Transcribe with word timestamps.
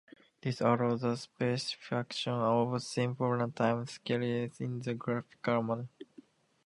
This 0.41 0.61
allows 0.61 1.01
the 1.01 1.15
specification 1.15 2.33
of 2.33 2.81
simple 2.81 3.27
runtime 3.27 3.87
scenarios 3.87 4.59
in 4.59 4.81
a 4.89 4.95
graphical 4.95 5.61
manner. 5.61 5.89